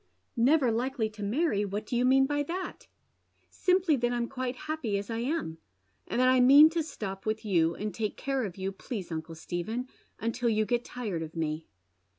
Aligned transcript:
"Never 0.35 0.71
likely 0.71 1.11
to 1.11 1.21
marry! 1.21 1.63
what 1.63 1.85
do 1.85 1.95
you 1.95 2.05
mean 2.05 2.25
by 2.25 2.41
that?"" 2.41 2.87
Simply 3.51 3.95
that 3.97 4.11
I'm 4.11 4.27
quite 4.27 4.55
happy 4.65 4.97
as 4.97 5.11
I 5.11 5.19
am, 5.19 5.59
and 6.07 6.19
that 6.19 6.27
I 6.27 6.39
mean 6.39 6.71
to 6.71 6.81
stop 6.81 7.27
with 7.27 7.45
you, 7.45 7.75
and 7.75 7.93
take 7.93 8.17
care 8.17 8.43
of 8.43 8.57
you, 8.57 8.71
please 8.71 9.11
uncle 9.11 9.35
Stephen, 9.35 9.87
until 10.17 10.49
you 10.49 10.65
get 10.65 10.83
tired 10.83 11.21
of 11.21 11.35
me." 11.35 11.67